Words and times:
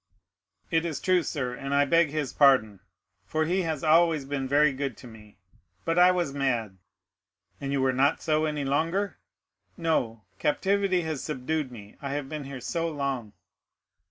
"It 0.71 0.83
is 0.83 0.99
true, 0.99 1.21
sir, 1.21 1.53
and 1.53 1.75
I 1.75 1.85
beg 1.85 2.09
his 2.09 2.33
pardon, 2.33 2.79
for 3.23 3.45
he 3.45 3.61
has 3.61 3.83
always 3.83 4.25
been 4.25 4.47
very 4.47 4.73
good 4.73 4.97
to 4.97 5.07
me, 5.07 5.37
but 5.85 5.99
I 5.99 6.09
was 6.09 6.33
mad." 6.33 6.79
"And 7.59 7.71
you 7.71 7.85
are 7.85 7.93
not 7.93 8.19
so 8.19 8.45
any 8.45 8.65
longer?" 8.65 9.19
"No; 9.77 10.23
captivity 10.39 11.01
has 11.01 11.21
subdued 11.23 11.71
me—I 11.71 12.13
have 12.13 12.27
been 12.27 12.45
here 12.45 12.61
so 12.61 12.89
long." 12.89 13.33